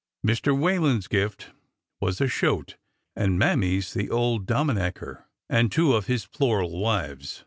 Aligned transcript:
Mr. 0.25 0.59
Whalen's 0.59 1.05
gift 1.07 1.51
was 1.99 2.19
a 2.19 2.27
shote, 2.27 2.75
and 3.15 3.37
Mammy's 3.37 3.93
the 3.93 4.09
old 4.09 4.47
Dominecker" 4.47 5.25
and 5.47 5.71
two 5.71 5.93
of 5.93 6.07
his 6.07 6.25
plural 6.25 6.79
wives. 6.79 7.39